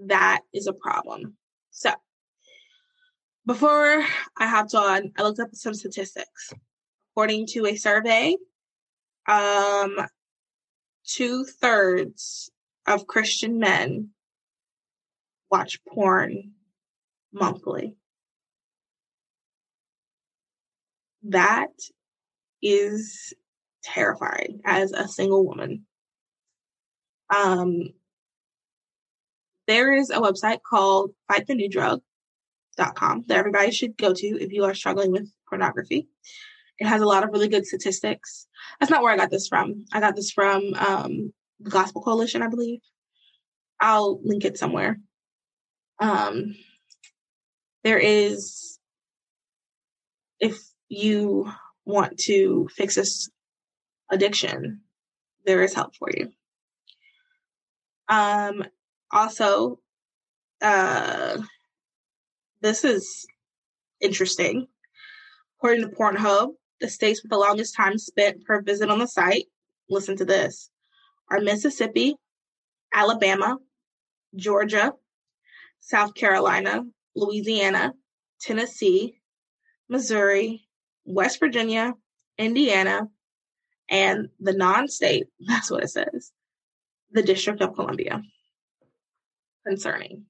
[0.07, 1.37] That is a problem.
[1.71, 1.91] So
[3.47, 4.05] before
[4.37, 6.53] I hopped on, I looked up some statistics.
[7.13, 8.37] According to a survey,
[9.27, 9.97] um,
[11.05, 12.51] two thirds
[12.87, 14.11] of Christian men
[15.51, 16.53] watch porn
[17.33, 17.97] monthly.
[21.23, 21.71] That
[22.63, 23.33] is
[23.83, 25.87] terrifying as a single woman.
[27.35, 27.93] Um,
[29.67, 32.03] there is a website called Fight the New Drug
[32.95, 36.09] com that everybody should go to if you are struggling with pornography.
[36.79, 38.47] It has a lot of really good statistics.
[38.79, 39.87] That's not where I got this from.
[39.93, 42.81] I got this from um, the Gospel Coalition, I believe.
[43.81, 44.99] I'll link it somewhere.
[45.99, 46.55] Um,
[47.83, 48.79] there is,
[50.39, 50.59] if
[50.89, 51.51] you
[51.85, 53.31] want to fix this
[54.11, 54.81] addiction,
[55.47, 56.31] there is help for you.
[58.09, 58.65] Um,
[59.11, 59.79] also,
[60.61, 61.39] uh,
[62.61, 63.27] this is
[64.01, 64.69] interesting.
[65.59, 69.47] According to Pornhub, the states with the longest time spent per visit on the site,
[69.89, 70.71] listen to this,
[71.31, 72.17] are Mississippi,
[72.93, 73.59] Alabama,
[74.35, 74.93] Georgia,
[75.81, 76.83] South Carolina,
[77.15, 77.95] Louisiana,
[78.41, 79.21] Tennessee,
[79.89, 80.67] Missouri,
[81.05, 81.95] West Virginia,
[82.39, 83.09] Indiana,
[83.89, 86.33] and the non state, that's what it says,
[87.13, 88.23] the District of Columbia.
[89.67, 90.27] Concerning.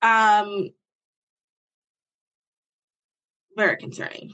[0.00, 0.70] Um,
[3.56, 4.32] very concerning.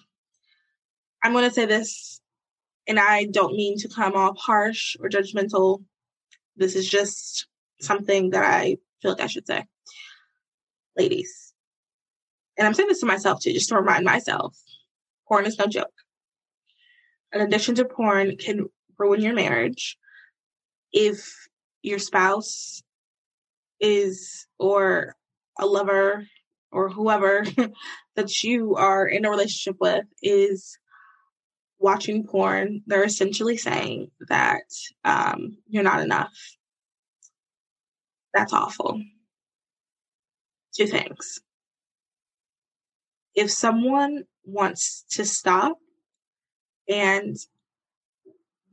[1.23, 2.21] I'm going to say this,
[2.89, 5.85] and I don't mean to come off harsh or judgmental.
[6.57, 7.47] This is just
[7.81, 9.65] something that I feel like I should say.
[10.97, 11.55] Ladies,
[12.59, 14.57] and I'm saying this to myself too, just to remind myself
[15.27, 15.93] porn is no joke.
[17.33, 18.67] An addiction to porn can
[18.99, 19.97] ruin your marriage
[20.93, 21.49] if
[21.83, 22.83] your spouse
[23.81, 25.17] is, or
[25.59, 26.27] a lover,
[26.73, 27.45] or whoever
[28.17, 30.79] that you are in a relationship with is
[31.79, 34.63] watching porn, they're essentially saying that
[35.05, 36.33] um, you're not enough.
[38.33, 39.03] That's awful.
[40.75, 41.41] Two things.
[43.35, 45.79] If someone wants to stop
[46.89, 47.37] and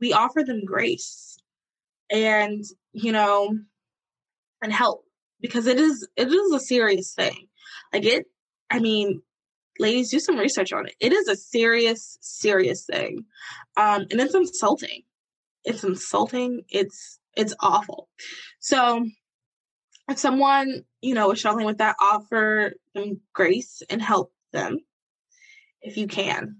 [0.00, 1.36] we offer them grace
[2.10, 3.58] and, you know,
[4.62, 5.04] and help
[5.40, 7.48] because it is it is a serious thing.
[7.92, 8.26] Like it
[8.70, 9.22] I mean,
[9.78, 10.94] ladies, do some research on it.
[11.00, 13.24] It is a serious, serious thing.
[13.76, 15.02] Um, and it's insulting.
[15.64, 16.62] It's insulting.
[16.68, 18.08] It's it's awful.
[18.60, 19.06] So
[20.08, 24.78] if someone, you know, is struggling with that, offer them grace and help them
[25.82, 26.56] if you can.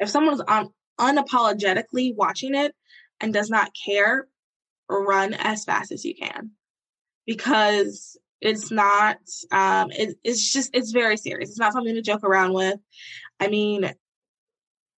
[0.00, 2.74] If someone's un- unapologetically watching it
[3.20, 4.26] and does not care,
[4.88, 6.50] run as fast as you can.
[7.26, 9.18] Because it's not,
[9.50, 11.50] um, it, it's just, it's very serious.
[11.50, 12.78] It's not something to joke around with.
[13.40, 13.92] I mean,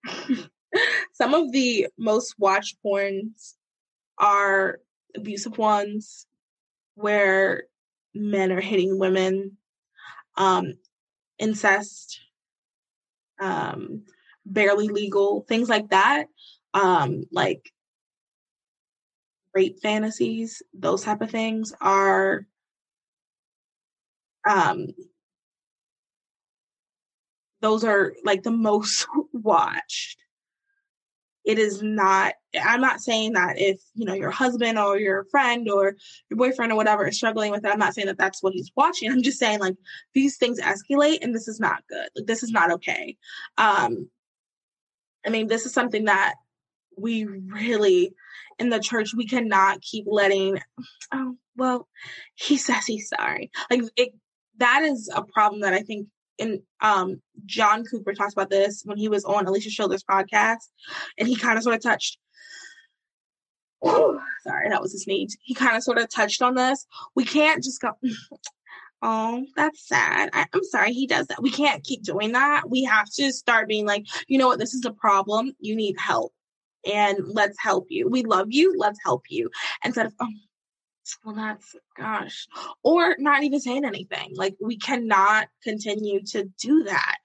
[1.13, 3.55] some of the most watched porns
[4.19, 4.81] are
[5.15, 6.27] abusive ones
[6.95, 7.65] where
[8.15, 9.57] men are hitting women,
[10.37, 10.75] um,
[11.39, 12.21] incest,
[13.41, 14.03] um,
[14.45, 16.27] barely legal, things like that.
[16.75, 17.71] Um, like
[19.55, 22.47] rape fantasies, those type of things are
[24.47, 24.89] um,
[27.61, 30.19] those are like the most watched.
[31.45, 35.71] It is not, I'm not saying that if, you know, your husband or your friend
[35.71, 35.95] or
[36.29, 38.73] your boyfriend or whatever is struggling with it, I'm not saying that that's what he's
[38.77, 39.13] watching.
[39.13, 39.77] I'm just saying like
[40.13, 42.09] these things escalate and this is not good.
[42.17, 43.17] Like this is not okay.
[43.59, 44.11] Um,
[45.25, 46.35] I mean, this is something that
[46.97, 48.13] we really
[48.59, 50.59] in the church we cannot keep letting
[51.13, 51.87] oh well
[52.35, 54.15] he says he's sorry like it
[54.59, 56.07] that is a problem that i think
[56.39, 60.69] in um john cooper talks about this when he was on Elijah Schaffer's podcast
[61.19, 62.19] and he kind of sort of touched
[63.85, 65.37] sorry that was his sneeze.
[65.43, 66.87] He kind of sort of touched on this.
[67.15, 67.93] We can't just go
[69.03, 70.31] oh that's sad.
[70.33, 71.43] I, i'm sorry he does that.
[71.43, 72.69] We can't keep doing that.
[72.69, 74.59] We have to start being like you know what?
[74.59, 75.53] This is a problem.
[75.61, 76.33] You need help.
[76.85, 78.09] And let's help you.
[78.09, 78.75] We love you.
[78.79, 79.51] Let's help you.
[79.85, 80.29] Instead of, oh,
[81.25, 82.47] well, that's gosh,
[82.83, 84.33] or not even saying anything.
[84.35, 87.17] Like we cannot continue to do that.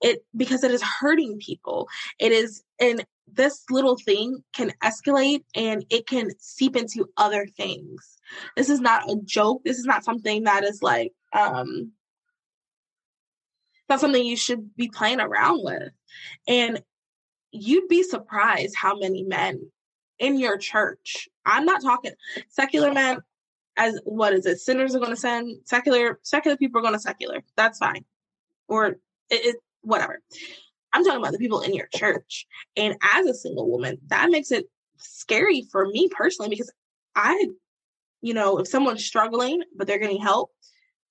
[0.00, 1.88] It because it is hurting people.
[2.18, 8.18] It is, and this little thing can escalate and it can seep into other things.
[8.56, 9.62] This is not a joke.
[9.64, 11.92] This is not something that is like, um,
[13.88, 15.92] not something you should be playing around with.
[16.48, 16.82] And
[17.52, 19.70] you'd be surprised how many men
[20.20, 22.12] in your church, I'm not talking
[22.48, 23.18] secular men
[23.76, 24.58] as what is it?
[24.58, 27.42] Sinners are going to send secular, secular people are going to secular.
[27.56, 28.04] That's fine.
[28.68, 28.98] Or it,
[29.30, 30.20] it, whatever.
[30.92, 32.46] I'm talking about the people in your church.
[32.76, 34.66] And as a single woman, that makes it
[34.98, 36.70] scary for me personally because
[37.16, 37.48] I,
[38.20, 40.50] you know, if someone's struggling but they're getting help,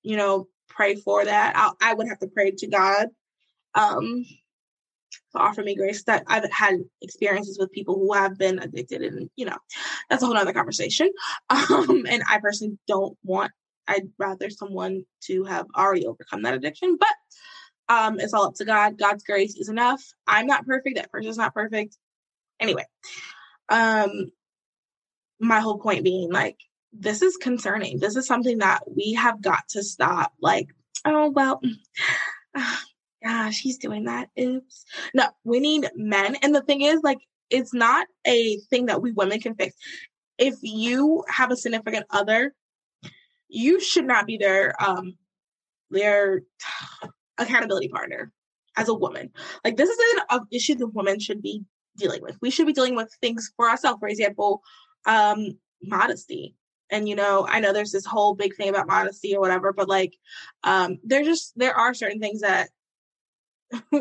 [0.03, 1.55] you know, pray for that.
[1.55, 3.07] I'll, I would have to pray to God
[3.73, 4.25] um,
[5.31, 9.29] to offer me grace that I've had experiences with people who have been addicted and
[9.35, 9.57] you know
[10.09, 11.11] that's a whole other conversation.
[11.49, 13.51] Um, and I personally don't want
[13.87, 17.09] I'd rather someone to have already overcome that addiction but
[17.93, 18.99] um, it's all up to God.
[18.99, 20.03] God's grace is enough.
[20.27, 20.97] I'm not perfect.
[20.97, 21.97] That person's not perfect.
[22.59, 22.85] Anyway
[23.69, 24.31] um
[25.39, 26.57] my whole point being like
[26.91, 27.99] this is concerning.
[27.99, 30.69] This is something that we have got to stop like
[31.05, 31.61] oh well
[33.23, 34.29] gosh, he's doing that.
[34.39, 34.85] Oops.
[35.13, 36.37] No, we need men.
[36.41, 39.75] And the thing is, like, it's not a thing that we women can fix.
[40.37, 42.53] If you have a significant other,
[43.47, 45.15] you should not be their um
[45.89, 46.43] their
[47.37, 48.31] accountability partner
[48.77, 49.31] as a woman.
[49.65, 49.97] Like this is
[50.29, 51.63] an issue that women should be
[51.97, 52.37] dealing with.
[52.41, 53.99] We should be dealing with things for ourselves.
[53.99, 54.61] For example,
[55.05, 56.55] um, modesty.
[56.91, 59.89] And you know, I know there's this whole big thing about modesty or whatever, but
[59.89, 60.15] like,
[60.63, 62.69] um, there just there are certain things that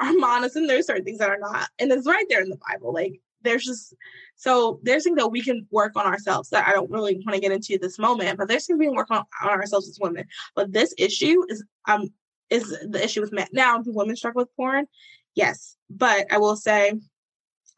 [0.00, 1.68] are modest and there's certain things that are not.
[1.78, 2.92] And it's right there in the Bible.
[2.92, 3.94] Like there's just
[4.36, 7.40] so there's things that we can work on ourselves that I don't really want to
[7.40, 10.26] get into this moment, but there's things we can work on, on ourselves as women.
[10.54, 12.08] But this issue is um
[12.50, 13.48] is the issue with men.
[13.52, 14.86] Now, do women struggle with porn?
[15.34, 15.76] Yes.
[15.90, 16.92] But I will say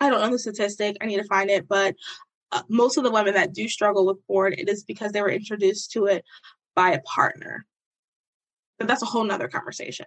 [0.00, 0.96] I don't know the statistic.
[1.00, 1.96] I need to find it, but
[2.52, 5.30] uh, most of the women that do struggle with porn, it is because they were
[5.30, 6.24] introduced to it
[6.74, 7.66] by a partner.
[8.78, 10.06] But that's a whole nother conversation.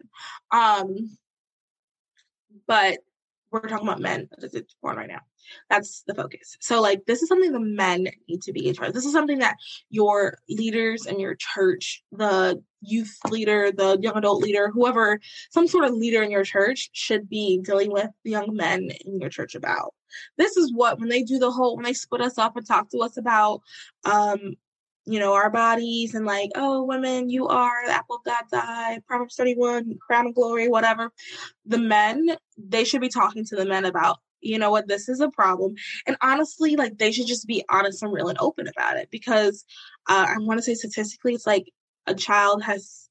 [0.51, 1.17] Um,
[2.67, 2.99] but
[3.51, 5.19] we're talking about men addicted to porn right now.
[5.69, 6.55] That's the focus.
[6.61, 8.93] So, like, this is something the men need to be in charge.
[8.93, 9.57] This is something that
[9.89, 15.85] your leaders and your church, the youth leader, the young adult leader, whoever, some sort
[15.85, 19.55] of leader in your church should be dealing with the young men in your church
[19.55, 19.93] about.
[20.37, 22.89] This is what when they do the whole when they split us up and talk
[22.89, 23.61] to us about
[24.03, 24.55] um
[25.05, 28.99] you know, our bodies and like, oh, women, you are the apple of God's eye,
[29.07, 31.11] Proverbs 31, crown of glory, whatever.
[31.65, 35.19] The men, they should be talking to the men about, you know what, this is
[35.19, 35.75] a problem.
[36.05, 39.65] And honestly, like, they should just be honest and real and open about it because
[40.07, 41.71] uh, I want to say statistically, it's like
[42.05, 43.09] a child has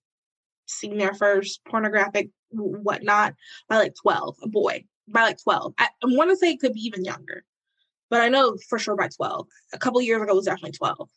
[0.66, 3.34] seen their first pornographic whatnot
[3.68, 5.74] by like 12, a boy by like 12.
[5.78, 7.44] I, I want to say it could be even younger,
[8.08, 9.46] but I know for sure by 12.
[9.72, 11.08] A couple years ago, it was definitely 12.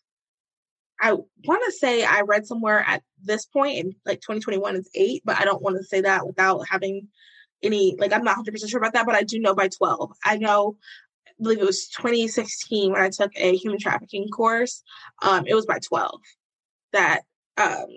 [1.01, 5.21] I want to say I read somewhere at this point in like 2021 is eight,
[5.25, 7.07] but I don't want to say that without having
[7.61, 10.11] any, like, I'm not 100% sure about that, but I do know by 12.
[10.23, 10.77] I know,
[11.27, 14.83] I believe it was 2016 when I took a human trafficking course.
[15.21, 16.19] Um, it was by 12
[16.91, 17.21] that,
[17.57, 17.87] um,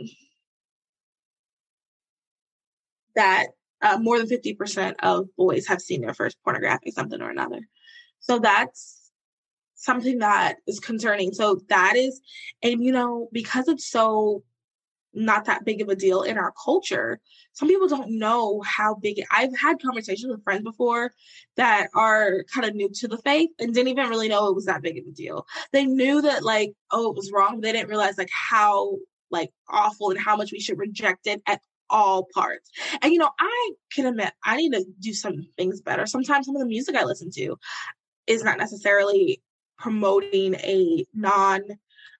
[3.17, 3.49] that
[3.83, 7.61] uh, more than 50% of boys have seen their first pornographic something or another.
[8.21, 9.06] So that's
[9.77, 11.33] something that is concerning.
[11.33, 12.20] So that is,
[12.62, 14.42] and you know, because it's so
[15.14, 17.20] not that big of a deal in our culture,
[17.52, 21.12] some people don't know how big it, I've had conversations with friends before
[21.56, 24.66] that are kind of new to the faith and didn't even really know it was
[24.66, 25.46] that big of a deal.
[25.72, 28.96] They knew that like, oh, it was wrong, they didn't realize like how
[29.31, 32.70] like awful and how much we should reject it at all parts.
[33.00, 36.06] And you know, I can admit I need to do some things better.
[36.06, 37.56] Sometimes some of the music I listen to
[38.27, 39.40] is not necessarily
[39.79, 41.62] promoting a non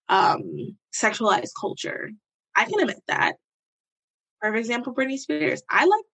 [0.09, 2.11] um, sexualized culture.
[2.55, 3.37] I can admit that.
[4.41, 5.63] For example, Britney Spears.
[5.69, 6.05] I like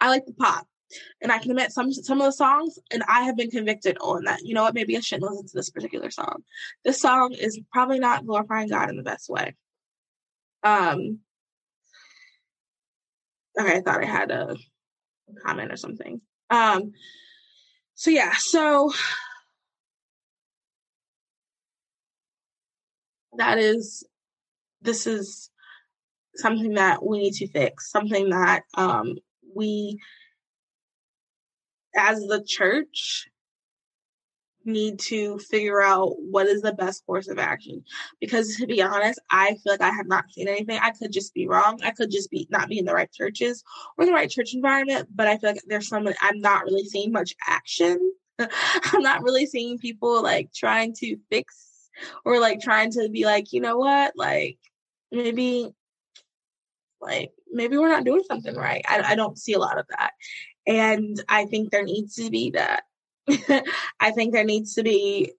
[0.00, 0.66] I like the pop.
[1.20, 4.24] And I can admit some some of the songs, and I have been convicted on
[4.24, 4.44] that.
[4.44, 4.74] You know what?
[4.74, 6.44] Maybe I shouldn't listen to this particular song.
[6.84, 9.56] This song is probably not glorifying God in the best way.
[10.62, 11.20] Um.
[13.58, 14.56] Okay, I thought I had a
[15.44, 16.20] comment or something.
[16.50, 16.92] Um.
[17.94, 18.92] So yeah, so
[23.38, 24.04] that is
[24.82, 25.50] this is
[26.36, 29.14] something that we need to fix, something that um,
[29.54, 29.98] we,
[31.96, 33.28] as the church,
[34.66, 37.84] need to figure out what is the best course of action.
[38.20, 40.78] Because to be honest, I feel like I have not seen anything.
[40.82, 41.80] I could just be wrong.
[41.84, 43.62] I could just be not be in the right churches
[43.98, 45.08] or the right church environment.
[45.14, 48.12] But I feel like there's some I'm not really seeing much action.
[48.38, 51.73] I'm not really seeing people like trying to fix
[52.24, 54.58] or like trying to be like, you know what, like
[55.10, 55.70] maybe
[57.00, 58.84] like maybe we're not doing something right.
[58.88, 60.12] I, I don't see a lot of that.
[60.66, 62.84] And I think there needs to be that.
[64.00, 65.32] I think there needs to be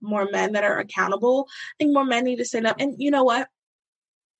[0.00, 1.46] more men that are accountable.
[1.48, 2.76] I think more men need to stand up.
[2.78, 3.48] And you know what?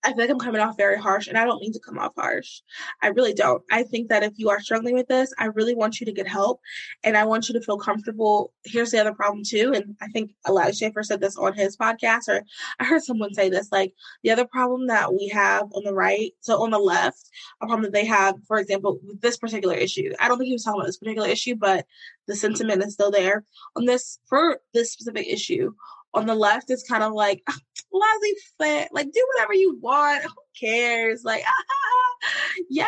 [0.08, 2.14] I feel like I'm coming off very harsh, and I don't mean to come off
[2.16, 2.62] harsh.
[3.02, 3.62] I really don't.
[3.70, 6.26] I think that if you are struggling with this, I really want you to get
[6.26, 6.60] help,
[7.04, 8.54] and I want you to feel comfortable.
[8.64, 12.28] Here's the other problem too, and I think Elijah Schaffer said this on his podcast,
[12.28, 12.42] or
[12.80, 13.70] I heard someone say this.
[13.70, 13.92] Like
[14.22, 17.28] the other problem that we have on the right, so on the left,
[17.60, 20.14] a problem that they have, for example, with this particular issue.
[20.18, 21.84] I don't think he was talking about this particular issue, but
[22.26, 23.44] the sentiment is still there
[23.76, 25.74] on this for this specific issue
[26.14, 27.42] on the left it's kind of like
[27.92, 31.24] laissez faire like do whatever you want who cares?
[31.24, 32.28] Like ah,
[32.70, 32.86] yeah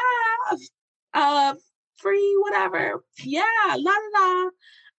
[1.14, 1.54] uh
[1.96, 3.02] free whatever.
[3.24, 4.50] Yeah la la la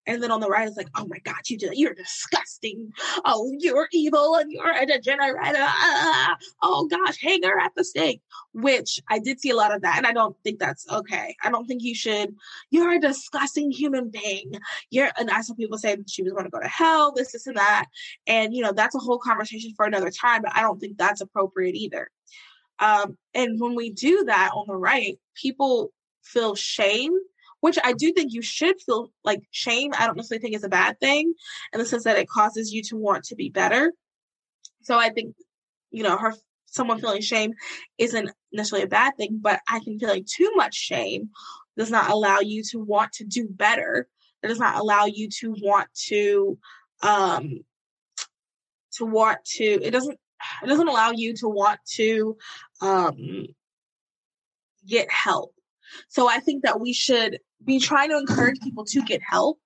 [0.07, 2.91] and then on the right, it's like, oh my God, you did, you're disgusting.
[3.23, 5.55] Oh, you're evil and you're a degenerate.
[5.55, 8.21] Uh, oh gosh, hanger at the stake.
[8.53, 9.97] Which I did see a lot of that.
[9.97, 11.35] And I don't think that's okay.
[11.43, 12.35] I don't think you should,
[12.69, 14.53] you're a disgusting human being.
[14.89, 17.47] You're, and I saw people say she was going to go to hell, this, this,
[17.47, 17.85] and that.
[18.27, 21.21] And, you know, that's a whole conversation for another time, but I don't think that's
[21.21, 22.09] appropriate either.
[22.79, 25.93] Um, and when we do that on the right, people
[26.23, 27.13] feel shame
[27.61, 29.91] which I do think you should feel like shame.
[29.97, 31.33] I don't necessarily think is a bad thing
[31.73, 33.93] in the sense that it causes you to want to be better.
[34.81, 35.35] So I think,
[35.91, 36.33] you know, her
[36.65, 37.53] someone feeling shame
[37.97, 41.29] isn't necessarily a bad thing, but I think feeling too much shame
[41.77, 44.07] does not allow you to want to do better.
[44.41, 46.57] It does not allow you to want to
[47.03, 47.61] um
[48.93, 50.19] to want to it doesn't
[50.63, 52.37] it doesn't allow you to want to
[52.81, 53.47] um
[54.87, 55.53] get help
[56.07, 59.59] so I think that we should be trying to encourage people to get help.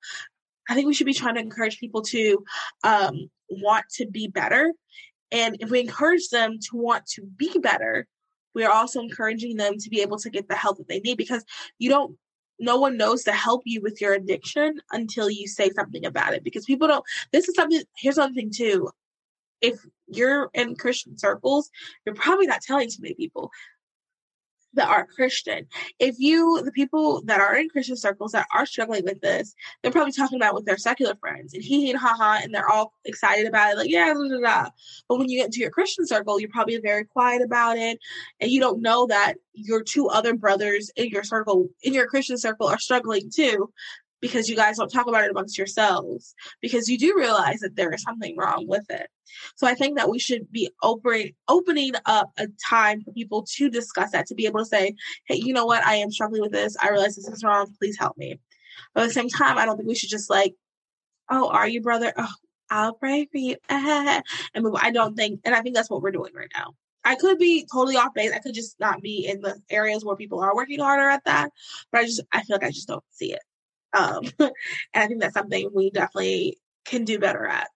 [0.70, 2.44] I think we should be trying to encourage people to
[2.84, 4.74] um, want to be better.
[5.32, 8.08] And if we encourage them to want to be better,
[8.54, 11.18] we are also encouraging them to be able to get the help that they need
[11.18, 11.44] because
[11.78, 12.18] you don't
[12.58, 16.44] no one knows to help you with your addiction until you say something about it
[16.44, 18.90] because people don't this is something here's another thing too
[19.62, 21.70] if you're in christian circles
[22.06, 23.52] you're probably not telling too many people
[24.76, 25.68] that are Christian.
[26.00, 29.92] If you, the people that are in Christian circles that are struggling with this, they're
[29.92, 32.70] probably talking about with their secular friends and hee hee and ha ha, and they're
[32.70, 34.70] all excited about it, like, yeah, blah, blah, blah.
[35.10, 38.00] But when you get into your Christian circle, you're probably very quiet about it,
[38.40, 42.38] and you don't know that your two other brothers in your circle, in your Christian
[42.38, 43.72] circle, are struggling too
[44.22, 47.92] because you guys don't talk about it amongst yourselves because you do realize that there
[47.92, 49.08] is something wrong with it.
[49.56, 53.70] So I think that we should be open, opening up a time for people to
[53.70, 54.96] discuss that, to be able to say,
[55.28, 55.86] hey, you know what?
[55.86, 56.78] I am struggling with this.
[56.82, 57.74] I realize this is wrong.
[57.80, 58.40] Please help me.
[58.94, 60.56] But at the same time, I don't think we should just like,
[61.30, 62.14] oh, are you brother?
[62.18, 62.34] Oh,
[62.70, 63.58] I'll pray for you.
[63.70, 64.24] and.
[64.56, 66.74] I don't think, and I think that's what we're doing right now.
[67.04, 68.32] I could be totally off base.
[68.32, 71.52] I could just not be in the areas where people are working harder at that.
[71.92, 73.42] But I just, I feel like I just don't see it.
[73.96, 74.52] Um, and
[74.94, 77.70] I think that's something we definitely can do better at.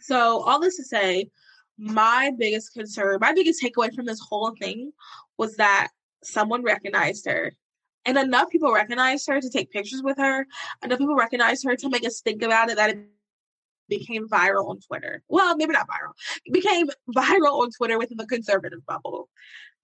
[0.00, 1.30] So, all this to say,
[1.78, 4.92] my biggest concern, my biggest takeaway from this whole thing
[5.38, 5.88] was that
[6.22, 7.52] someone recognized her.
[8.06, 10.46] And enough people recognized her to take pictures with her.
[10.82, 12.98] Enough people recognized her to make us think about it that it
[13.88, 15.22] became viral on Twitter.
[15.28, 16.12] Well, maybe not viral.
[16.44, 19.28] It became viral on Twitter within the conservative bubble.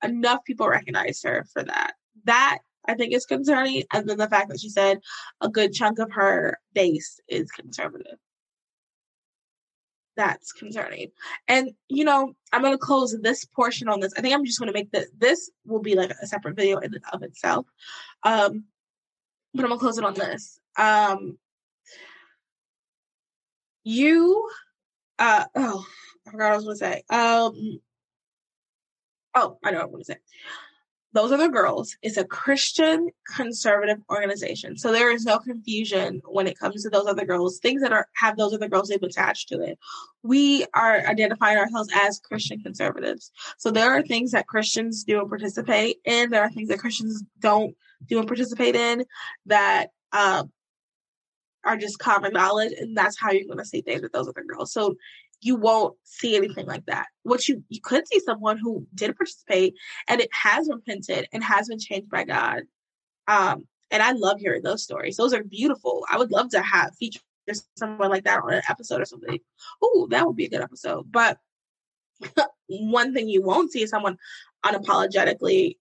[0.03, 1.95] Enough people recognized her for that.
[2.25, 3.85] That I think is concerning.
[3.93, 5.01] And then the fact that she said
[5.41, 8.19] a good chunk of her base is conservative.
[10.17, 11.13] That's concerning.
[11.49, 14.13] And, you know, I'm going to close this portion on this.
[14.17, 16.79] I think I'm just going to make this, this will be like a separate video
[16.79, 17.67] in and of itself.
[18.23, 18.65] Um,
[19.55, 20.59] but I'm going to close it on this.
[20.77, 21.39] Um,
[23.85, 24.49] you,
[25.19, 25.87] uh, oh,
[26.27, 27.03] I forgot what I was to say.
[27.09, 27.81] Um,
[29.35, 30.19] oh, I know what I want to say
[31.13, 34.77] those Other Girls is a Christian conservative organization.
[34.77, 37.59] So there is no confusion when it comes to those other girls.
[37.59, 39.79] Things that are have those other girls name attached to it.
[40.23, 43.33] We are identifying ourselves as Christian conservatives.
[43.59, 46.31] So there are things that Christians do and participate in.
[46.31, 47.75] There are things that Christians don't
[48.07, 49.05] do and participate in
[49.47, 50.53] that um,
[51.65, 54.45] are just common knowledge, and that's how you're going to see things with those other
[54.45, 54.73] girls.
[54.73, 54.95] So
[55.41, 57.07] you won't see anything like that.
[57.23, 59.75] What you you could see someone who did participate
[60.09, 62.63] and it has repented and has been changed by God.
[63.27, 65.17] Um, and I love hearing those stories.
[65.17, 66.05] Those are beautiful.
[66.11, 67.21] I would love to have feature
[67.77, 69.39] someone like that on an episode or something.
[69.83, 71.11] Oh, that would be a good episode.
[71.11, 71.39] But
[72.69, 74.19] one thing you won't see is someone
[74.65, 75.77] unapologetically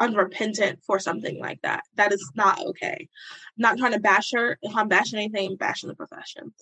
[0.00, 1.84] unrepentant for something like that.
[1.96, 2.96] That is not okay.
[3.00, 4.58] I'm not trying to bash her.
[4.62, 6.52] If I'm bashing anything, I'm bashing the profession.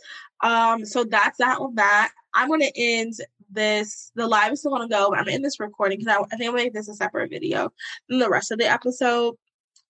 [0.43, 2.11] Um, so that's that on that.
[2.35, 3.15] I'm gonna end
[3.51, 4.13] this.
[4.15, 6.49] The live is still gonna go, but I'm in this recording because I, I think
[6.49, 7.73] I'm gonna make this a separate video
[8.09, 9.37] than the rest of the episode.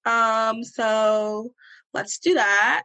[0.05, 1.53] Um, so
[1.95, 2.85] let's do that.